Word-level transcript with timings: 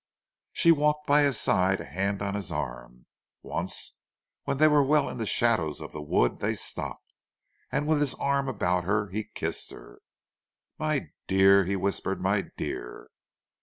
She 0.51 0.71
walked 0.71 1.05
by 1.05 1.21
his 1.21 1.39
side, 1.39 1.79
a 1.79 1.85
hand 1.85 2.23
on 2.23 2.33
his 2.33 2.51
arm. 2.51 3.05
Once 3.43 3.97
when 4.45 4.57
they 4.57 4.67
were 4.67 4.81
well 4.81 5.07
in 5.07 5.17
the 5.17 5.27
shadows 5.27 5.79
of 5.79 5.91
the 5.91 6.01
wood 6.01 6.39
they 6.39 6.55
stopped, 6.55 7.13
and 7.71 7.85
with 7.85 7.99
his 7.99 8.15
arm 8.15 8.49
about 8.49 8.83
her 8.83 9.09
he 9.09 9.29
kissed 9.35 9.69
her. 9.69 9.99
"My 10.79 11.11
dear!" 11.27 11.65
he 11.65 11.75
whispered, 11.75 12.19
"my 12.19 12.49
dear." 12.57 13.11